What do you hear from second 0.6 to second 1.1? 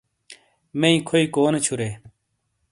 مئی